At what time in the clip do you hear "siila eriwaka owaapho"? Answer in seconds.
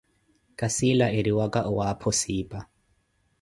0.75-2.09